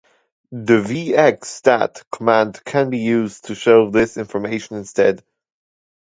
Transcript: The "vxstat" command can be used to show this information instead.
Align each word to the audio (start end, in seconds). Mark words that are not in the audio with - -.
The 0.51 0.77
"vxstat" 0.81 2.05
command 2.11 2.63
can 2.65 2.89
be 2.89 2.97
used 2.97 3.43
to 3.45 3.53
show 3.53 3.91
this 3.91 4.17
information 4.17 4.77
instead. 4.77 5.23